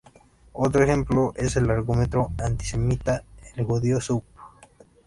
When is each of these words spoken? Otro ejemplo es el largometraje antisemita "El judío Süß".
Otro 0.53 0.83
ejemplo 0.83 1.31
es 1.35 1.57
el 1.57 1.67
largometraje 1.67 2.31
antisemita 2.43 3.21
"El 3.55 3.65
judío 3.65 4.01
Süß". 4.01 4.23